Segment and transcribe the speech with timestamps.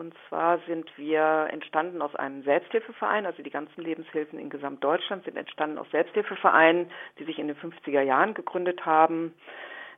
[0.00, 5.36] Und zwar sind wir entstanden aus einem Selbsthilfeverein, also die ganzen Lebenshilfen in Gesamtdeutschland sind
[5.36, 9.34] entstanden aus Selbsthilfevereinen, die sich in den 50er Jahren gegründet haben,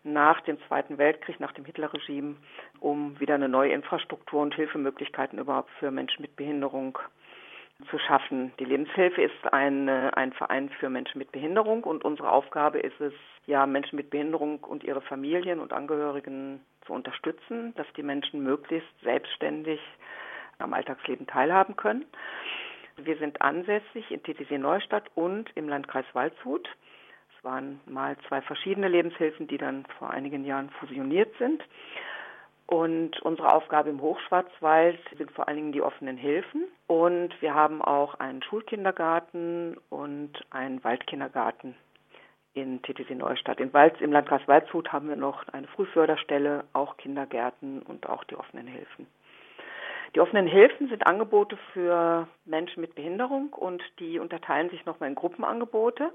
[0.02, 2.34] nach dem Zweiten Weltkrieg, nach dem Hitlerregime,
[2.80, 6.98] um wieder eine neue Infrastruktur und Hilfemöglichkeiten überhaupt für Menschen mit Behinderung
[7.88, 8.52] zu schaffen.
[8.58, 13.14] Die Lebenshilfe ist ein, ein Verein für Menschen mit Behinderung und unsere Aufgabe ist es,
[13.46, 18.88] ja, Menschen mit Behinderung und ihre Familien und Angehörigen zu unterstützen, dass die Menschen möglichst
[19.02, 19.80] selbstständig
[20.58, 22.04] am Alltagsleben teilhaben können.
[22.96, 26.68] Wir sind ansässig in TTC Neustadt und im Landkreis Waldshut.
[27.36, 31.62] Es waren mal zwei verschiedene Lebenshilfen, die dann vor einigen Jahren fusioniert sind.
[32.66, 36.64] Und unsere Aufgabe im Hochschwarzwald sind vor allen Dingen die offenen Hilfen.
[36.86, 41.74] Und wir haben auch einen Schulkindergarten und einen Waldkindergarten
[42.54, 43.60] in TTC Neustadt.
[43.60, 48.36] In Wald, Im Landkreis Waldshut haben wir noch eine Frühförderstelle, auch Kindergärten und auch die
[48.36, 49.06] offenen Hilfen.
[50.14, 55.14] Die offenen Hilfen sind Angebote für Menschen mit Behinderung und die unterteilen sich nochmal in
[55.14, 56.12] Gruppenangebote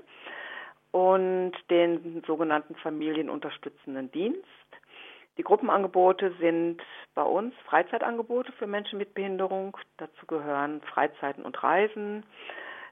[0.92, 4.46] und den sogenannten familienunterstützenden Dienst.
[5.38, 6.82] Die Gruppenangebote sind
[7.16, 9.78] bei uns Freizeitangebote für Menschen mit Behinderung.
[9.98, 12.24] Dazu gehören Freizeiten und Reisen,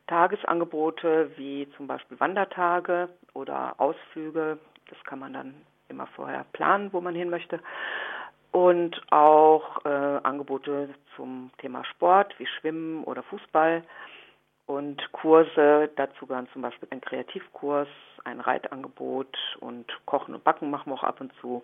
[0.07, 4.59] Tagesangebote wie zum Beispiel Wandertage oder Ausflüge.
[4.89, 5.55] Das kann man dann
[5.89, 7.59] immer vorher planen, wo man hin möchte.
[8.51, 13.83] Und auch äh, Angebote zum Thema Sport wie Schwimmen oder Fußball
[14.65, 15.89] und Kurse.
[15.95, 17.89] Dazu gehören zum Beispiel ein Kreativkurs,
[18.23, 21.63] ein Reitangebot und Kochen und Backen machen wir auch ab und zu.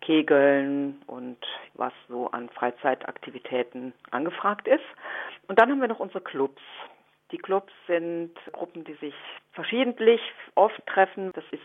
[0.00, 1.38] Kegeln und
[1.74, 4.84] was so an Freizeitaktivitäten angefragt ist.
[5.48, 6.60] Und dann haben wir noch unsere Clubs.
[7.30, 9.14] Die Clubs sind Gruppen, die sich
[9.52, 10.20] verschiedentlich
[10.54, 11.32] oft treffen.
[11.34, 11.62] Das ist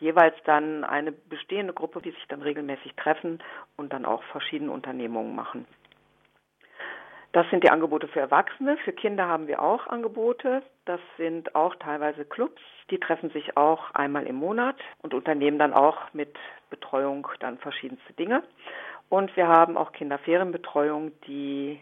[0.00, 3.42] jeweils dann eine bestehende Gruppe, die sich dann regelmäßig treffen
[3.76, 5.66] und dann auch verschiedene Unternehmungen machen.
[7.32, 8.76] Das sind die Angebote für Erwachsene.
[8.78, 10.62] Für Kinder haben wir auch Angebote.
[10.84, 12.60] Das sind auch teilweise Clubs.
[12.90, 16.36] Die treffen sich auch einmal im Monat und unternehmen dann auch mit
[16.68, 18.42] Betreuung dann verschiedenste Dinge.
[19.08, 21.80] Und wir haben auch Kinderferienbetreuung, die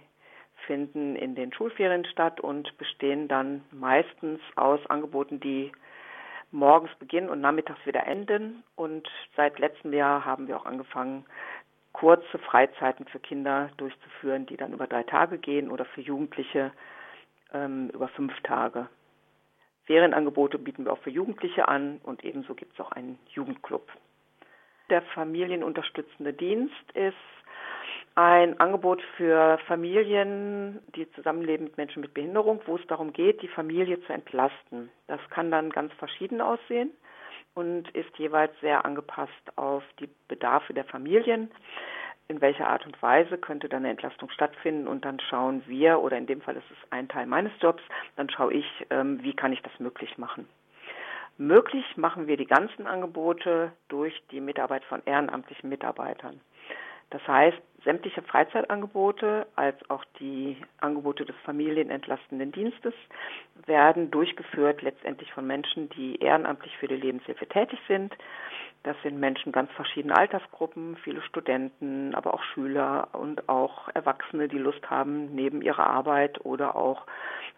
[0.67, 5.73] finden in den Schulferien statt und bestehen dann meistens aus Angeboten, die
[6.53, 8.63] morgens beginnen und nachmittags wieder enden.
[8.77, 11.25] Und seit letztem Jahr haben wir auch angefangen,
[11.93, 16.73] kurze Freizeiten für Kinder durchzuführen, die dann über drei Tage gehen oder für Jugendliche
[17.53, 18.89] ähm, über fünf Tage.
[19.87, 23.91] Ferienangebote bieten wir auch für Jugendliche an und ebenso gibt es auch einen Jugendclub.
[24.89, 27.17] Der familienunterstützende Dienst ist
[28.21, 33.49] ein Angebot für Familien, die zusammenleben mit Menschen mit Behinderung, wo es darum geht, die
[33.49, 34.91] Familie zu entlasten.
[35.07, 36.91] Das kann dann ganz verschieden aussehen
[37.55, 41.51] und ist jeweils sehr angepasst auf die Bedarfe der Familien.
[42.29, 46.19] In welcher Art und Weise könnte dann eine Entlastung stattfinden und dann schauen wir, oder
[46.19, 47.83] in dem Fall ist es ein Teil meines Jobs,
[48.17, 50.47] dann schaue ich, ähm, wie kann ich das möglich machen.
[51.39, 56.39] Möglich machen wir die ganzen Angebote durch die Mitarbeit von ehrenamtlichen Mitarbeitern.
[57.11, 62.95] Das heißt, sämtliche Freizeitangebote als auch die Angebote des familienentlastenden Dienstes
[63.67, 68.15] werden durchgeführt letztendlich von Menschen, die ehrenamtlich für die Lebenshilfe tätig sind.
[68.83, 74.59] Das sind Menschen ganz verschiedener Altersgruppen, viele Studenten, aber auch Schüler und auch Erwachsene, die
[74.59, 77.07] Lust haben neben ihrer Arbeit oder auch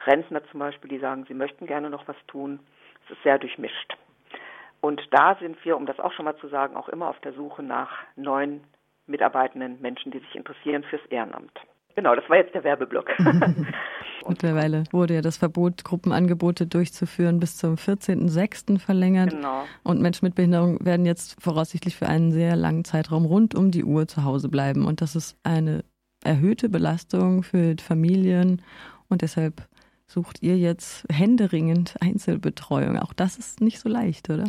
[0.07, 2.59] Rentner zum Beispiel, die sagen, sie möchten gerne noch was tun.
[3.05, 3.97] Es ist sehr durchmischt.
[4.81, 7.35] Und da sind wir, um das auch schon mal zu sagen, auch immer auf der
[7.35, 8.65] Suche nach neuen
[9.13, 11.53] mitarbeitenden Menschen, die sich interessieren fürs Ehrenamt.
[11.95, 13.11] Genau, das war jetzt der Werbeblock.
[14.29, 18.79] Mittlerweile wurde ja das Verbot, Gruppenangebote durchzuführen, bis zum 14.06.
[18.79, 19.31] verlängert.
[19.31, 19.65] Genau.
[19.83, 23.85] Und Menschen mit Behinderung werden jetzt voraussichtlich für einen sehr langen Zeitraum rund um die
[23.85, 24.87] Uhr zu Hause bleiben.
[24.87, 25.85] Und das ist eine
[26.25, 28.63] erhöhte Belastung für Familien.
[29.09, 29.67] Und deshalb
[30.07, 32.99] sucht ihr jetzt händeringend Einzelbetreuung.
[32.99, 34.45] Auch das ist nicht so leicht, oder?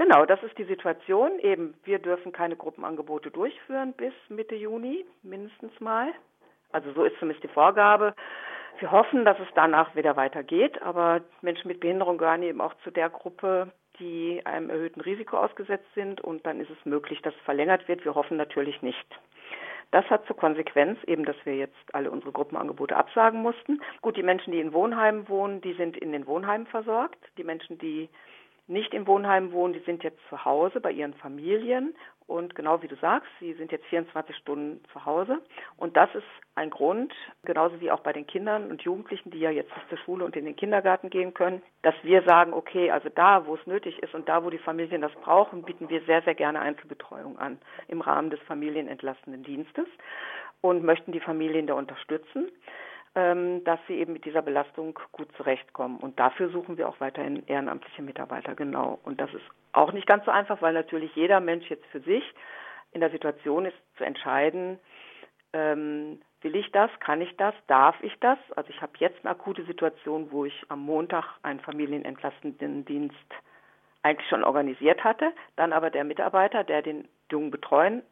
[0.00, 1.38] Genau, das ist die Situation.
[1.40, 6.10] Eben, wir dürfen keine Gruppenangebote durchführen bis Mitte Juni mindestens mal.
[6.72, 8.14] Also so ist zumindest die Vorgabe.
[8.78, 12.90] Wir hoffen, dass es danach wieder weitergeht, aber Menschen mit Behinderung gehören eben auch zu
[12.90, 17.42] der Gruppe, die einem erhöhten Risiko ausgesetzt sind und dann ist es möglich, dass es
[17.42, 18.02] verlängert wird.
[18.02, 19.20] Wir hoffen natürlich nicht.
[19.90, 23.82] Das hat zur Konsequenz eben, dass wir jetzt alle unsere Gruppenangebote absagen mussten.
[24.00, 27.18] Gut, die Menschen, die in Wohnheimen wohnen, die sind in den Wohnheimen versorgt.
[27.36, 28.08] Die Menschen, die
[28.70, 31.94] nicht im Wohnheim wohnen, die sind jetzt zu Hause bei ihren Familien
[32.26, 35.40] und genau wie du sagst, sie sind jetzt 24 Stunden zu Hause
[35.76, 36.24] und das ist
[36.54, 37.12] ein Grund,
[37.44, 40.44] genauso wie auch bei den Kindern und Jugendlichen, die ja jetzt zur Schule und in
[40.44, 44.28] den Kindergarten gehen können, dass wir sagen, okay, also da, wo es nötig ist und
[44.28, 47.58] da, wo die Familien das brauchen, bieten wir sehr, sehr gerne Einzelbetreuung an
[47.88, 49.86] im Rahmen des familienentlastenden Dienstes.
[50.60, 52.50] und möchten die Familien da unterstützen,
[53.14, 55.98] dass sie eben mit dieser Belastung gut zurechtkommen.
[55.98, 59.00] Und dafür suchen wir auch weiterhin ehrenamtliche Mitarbeiter, genau.
[59.02, 62.22] Und das ist auch nicht ganz so einfach, weil natürlich jeder Mensch jetzt für sich
[62.92, 64.78] in der Situation ist, zu entscheiden,
[65.52, 68.38] ähm, will ich das, kann ich das, darf ich das?
[68.56, 73.16] Also ich habe jetzt eine akute Situation, wo ich am Montag einen familienentlastenden Dienst
[74.02, 78.02] eigentlich schon organisiert hatte, dann aber der Mitarbeiter, der den Jungen betreuen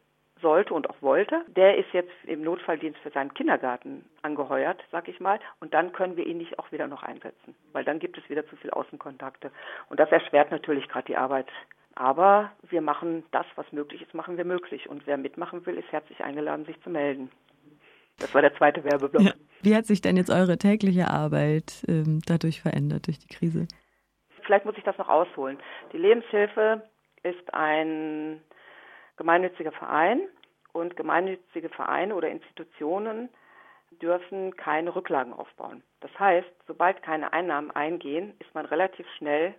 [0.41, 5.19] sollte und auch wollte, der ist jetzt im Notfalldienst für seinen Kindergarten angeheuert, sag ich
[5.19, 8.29] mal, und dann können wir ihn nicht auch wieder noch einsetzen, weil dann gibt es
[8.29, 9.51] wieder zu viel Außenkontakte
[9.89, 11.47] und das erschwert natürlich gerade die Arbeit.
[11.95, 15.91] Aber wir machen das, was möglich ist, machen wir möglich und wer mitmachen will, ist
[15.91, 17.29] herzlich eingeladen, sich zu melden.
[18.19, 19.21] Das war der zweite Werbeblock.
[19.21, 19.33] Ja.
[19.61, 23.67] Wie hat sich denn jetzt eure tägliche Arbeit ähm, dadurch verändert, durch die Krise?
[24.43, 25.57] Vielleicht muss ich das noch ausholen.
[25.93, 26.83] Die Lebenshilfe
[27.23, 28.41] ist ein
[29.19, 30.21] gemeinnütziger Verein
[30.73, 33.29] und gemeinnützige Vereine oder Institutionen
[34.01, 35.83] dürfen keine Rücklagen aufbauen.
[35.99, 39.53] Das heißt, sobald keine Einnahmen eingehen, ist man relativ schnell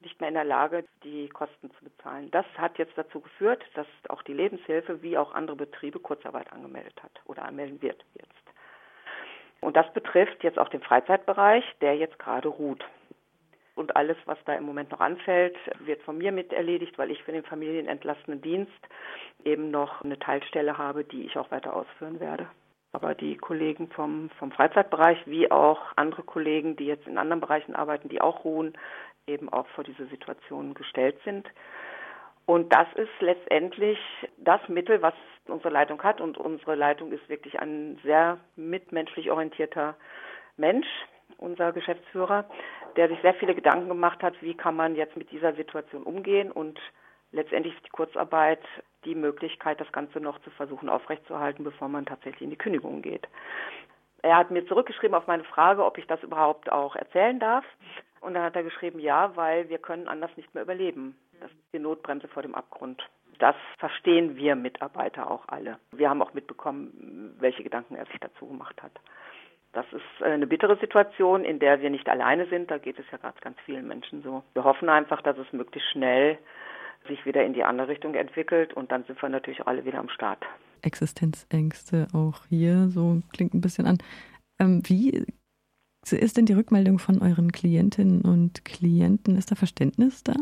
[0.00, 2.30] nicht mehr in der Lage, die Kosten zu bezahlen.
[2.30, 7.02] Das hat jetzt dazu geführt, dass auch die Lebenshilfe wie auch andere Betriebe Kurzarbeit angemeldet
[7.02, 8.32] hat oder anmelden wird jetzt.
[9.60, 12.84] Und das betrifft jetzt auch den Freizeitbereich, der jetzt gerade ruht.
[13.74, 17.22] Und alles, was da im Moment noch anfällt, wird von mir mit erledigt, weil ich
[17.24, 18.72] für den familienentlastenden Dienst
[19.44, 22.46] eben noch eine Teilstelle habe, die ich auch weiter ausführen werde.
[22.92, 27.74] Aber die Kollegen vom, vom Freizeitbereich wie auch andere Kollegen, die jetzt in anderen Bereichen
[27.74, 28.74] arbeiten, die auch ruhen,
[29.26, 31.48] eben auch vor diese Situation gestellt sind.
[32.46, 33.98] Und das ist letztendlich
[34.36, 35.14] das Mittel, was
[35.46, 36.20] unsere Leitung hat.
[36.20, 39.96] Und unsere Leitung ist wirklich ein sehr mitmenschlich orientierter
[40.56, 40.86] Mensch,
[41.38, 42.44] unser Geschäftsführer,
[42.96, 46.50] der sich sehr viele Gedanken gemacht hat, wie kann man jetzt mit dieser Situation umgehen.
[46.50, 46.80] Und
[47.32, 48.60] letztendlich ist die Kurzarbeit
[49.04, 53.28] die Möglichkeit, das Ganze noch zu versuchen aufrechtzuerhalten, bevor man tatsächlich in die Kündigung geht.
[54.22, 57.64] Er hat mir zurückgeschrieben auf meine Frage, ob ich das überhaupt auch erzählen darf.
[58.20, 61.14] Und dann hat er geschrieben, ja, weil wir können anders nicht mehr überleben.
[61.40, 63.02] Das ist die Notbremse vor dem Abgrund.
[63.38, 65.78] Das verstehen wir Mitarbeiter auch alle.
[65.92, 68.92] Wir haben auch mitbekommen, welche Gedanken er sich dazu gemacht hat.
[69.74, 72.70] Das ist eine bittere Situation, in der wir nicht alleine sind.
[72.70, 74.42] Da geht es ja gerade ganz vielen Menschen so.
[74.54, 76.38] Wir hoffen einfach, dass es möglichst schnell
[77.08, 80.08] sich wieder in die andere Richtung entwickelt und dann sind wir natürlich alle wieder am
[80.08, 80.42] Start.
[80.82, 83.98] Existenzängste auch hier, so klingt ein bisschen an.
[84.60, 85.26] Ähm, wie
[86.10, 89.36] ist denn die Rückmeldung von euren Klientinnen und Klienten?
[89.36, 90.34] Ist da Verständnis da?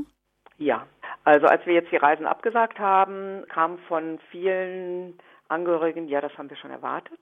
[0.58, 0.86] Ja,
[1.24, 5.14] also als wir jetzt die Reisen abgesagt haben, kam von vielen
[5.48, 7.20] Angehörigen, ja, das haben wir schon erwartet.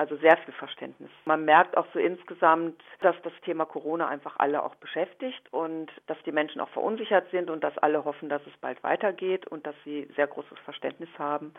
[0.00, 1.10] Also sehr viel Verständnis.
[1.24, 6.16] Man merkt auch so insgesamt, dass das Thema Corona einfach alle auch beschäftigt und dass
[6.24, 9.74] die Menschen auch verunsichert sind und dass alle hoffen, dass es bald weitergeht und dass
[9.84, 11.52] sie sehr großes Verständnis haben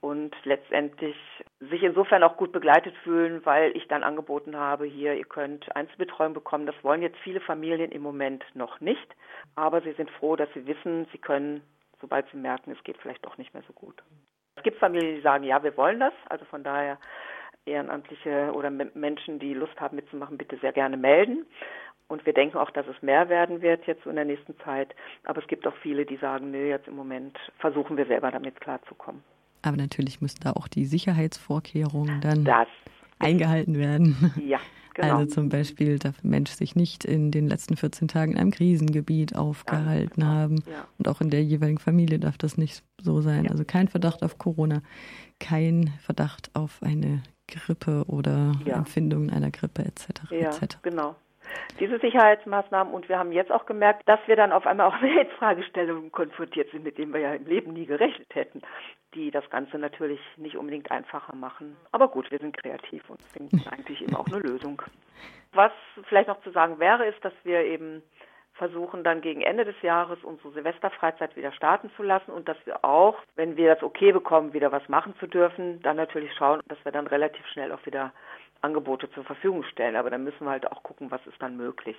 [0.00, 1.16] und letztendlich
[1.58, 6.32] sich insofern auch gut begleitet fühlen, weil ich dann angeboten habe, hier, ihr könnt Einzelbetreuung
[6.32, 6.66] bekommen.
[6.66, 9.16] Das wollen jetzt viele Familien im Moment noch nicht,
[9.56, 11.62] aber sie sind froh, dass sie wissen, sie können,
[12.00, 14.00] sobald sie merken, es geht vielleicht doch nicht mehr so gut.
[14.56, 16.12] Es gibt Familien, die sagen, ja, wir wollen das.
[16.28, 16.98] Also von daher
[17.66, 21.46] Ehrenamtliche oder Menschen, die Lust haben mitzumachen, bitte sehr gerne melden.
[22.08, 24.96] Und wir denken auch, dass es mehr werden wird jetzt in der nächsten Zeit.
[25.24, 28.60] Aber es gibt auch viele, die sagen, nö, jetzt im Moment versuchen wir selber damit
[28.60, 29.22] klarzukommen.
[29.62, 32.66] Aber natürlich müssen da auch die Sicherheitsvorkehrungen dann das.
[33.20, 34.34] eingehalten werden.
[34.44, 34.58] Ja,
[34.94, 35.18] genau.
[35.18, 38.50] Also zum Beispiel darf ein Mensch sich nicht in den letzten 14 Tagen in einem
[38.50, 40.40] Krisengebiet aufgehalten ja, genau.
[40.40, 40.64] haben.
[40.68, 40.88] Ja.
[40.98, 43.44] Und auch in der jeweiligen Familie darf das nicht so sein.
[43.44, 43.52] Ja.
[43.52, 44.82] Also kein Verdacht auf Corona,
[45.38, 50.30] kein Verdacht auf eine Grippe oder Empfindungen einer Grippe etc.
[50.30, 50.78] Ja, etc.
[50.82, 51.16] genau
[51.78, 55.30] diese Sicherheitsmaßnahmen und wir haben jetzt auch gemerkt, dass wir dann auf einmal auch mit
[55.32, 58.62] Fragestellungen konfrontiert sind, mit denen wir ja im Leben nie gerechnet hätten,
[59.14, 61.76] die das Ganze natürlich nicht unbedingt einfacher machen.
[61.92, 64.80] Aber gut, wir sind kreativ und finden eigentlich eben auch eine Lösung.
[65.52, 65.72] Was
[66.08, 68.02] vielleicht noch zu sagen wäre, ist, dass wir eben
[68.60, 72.84] versuchen dann gegen Ende des Jahres unsere Silvesterfreizeit wieder starten zu lassen und dass wir
[72.84, 76.78] auch, wenn wir das okay bekommen, wieder was machen zu dürfen, dann natürlich schauen, dass
[76.84, 78.12] wir dann relativ schnell auch wieder
[78.60, 79.96] Angebote zur Verfügung stellen.
[79.96, 81.96] Aber dann müssen wir halt auch gucken, was ist dann möglich.